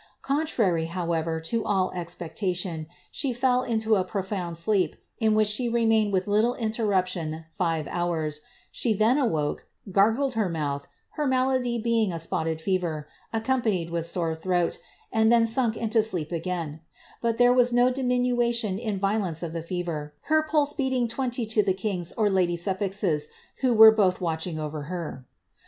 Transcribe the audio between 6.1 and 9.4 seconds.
with little interruption five hours; she then